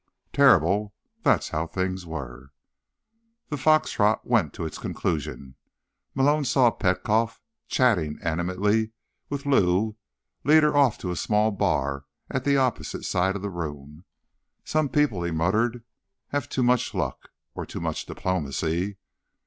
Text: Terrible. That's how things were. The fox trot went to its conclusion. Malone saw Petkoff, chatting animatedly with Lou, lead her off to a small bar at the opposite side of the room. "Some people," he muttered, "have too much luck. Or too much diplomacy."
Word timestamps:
Terrible. 0.33 0.95
That's 1.21 1.49
how 1.49 1.67
things 1.67 2.07
were. 2.07 2.51
The 3.49 3.55
fox 3.57 3.91
trot 3.91 4.25
went 4.25 4.51
to 4.55 4.65
its 4.65 4.79
conclusion. 4.79 5.53
Malone 6.15 6.43
saw 6.43 6.71
Petkoff, 6.71 7.39
chatting 7.67 8.17
animatedly 8.23 8.93
with 9.29 9.45
Lou, 9.45 9.97
lead 10.43 10.63
her 10.63 10.75
off 10.75 10.97
to 10.97 11.11
a 11.11 11.15
small 11.15 11.51
bar 11.51 12.05
at 12.31 12.45
the 12.45 12.57
opposite 12.57 13.05
side 13.05 13.35
of 13.35 13.43
the 13.43 13.51
room. 13.51 14.05
"Some 14.65 14.89
people," 14.89 15.21
he 15.21 15.29
muttered, 15.29 15.83
"have 16.29 16.49
too 16.49 16.63
much 16.63 16.95
luck. 16.95 17.29
Or 17.53 17.63
too 17.67 17.79
much 17.79 18.07
diplomacy." 18.07 18.97